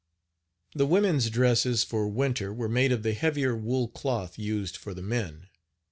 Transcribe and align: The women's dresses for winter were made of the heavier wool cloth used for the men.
The 0.73 0.87
women's 0.87 1.29
dresses 1.29 1.83
for 1.83 2.07
winter 2.07 2.51
were 2.51 2.67
made 2.67 2.91
of 2.91 3.03
the 3.03 3.13
heavier 3.13 3.55
wool 3.55 3.87
cloth 3.87 4.39
used 4.39 4.75
for 4.75 4.95
the 4.95 5.03
men. 5.03 5.47